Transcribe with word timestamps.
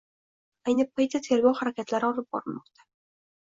Ayni 0.71 0.85
paytda 1.01 1.21
tergov 1.27 1.61
harakatlari 1.61 2.09
olib 2.11 2.31
borilmoqda 2.39 2.91